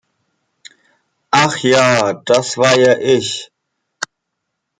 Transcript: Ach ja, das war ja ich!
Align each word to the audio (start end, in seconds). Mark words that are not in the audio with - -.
Ach 1.29 1.55
ja, 1.59 2.13
das 2.13 2.57
war 2.57 2.75
ja 2.75 2.97
ich! 2.97 3.51